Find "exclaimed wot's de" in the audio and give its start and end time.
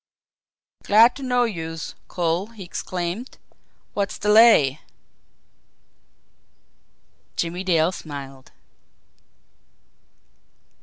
2.63-4.29